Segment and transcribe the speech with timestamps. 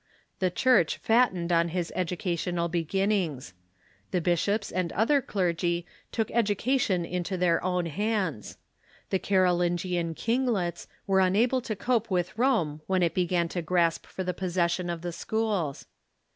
[0.39, 3.53] The Church fattened on his edu cational beginnings.
[4.09, 8.57] The bishops and other cler Lite°r'a''ry"Acti"vity SY ^ook education into their ow^n hands.
[9.11, 14.23] The Carolingian kinglets were unable to cope with Rome when it began to grasp for
[14.23, 15.85] the possession of the schools.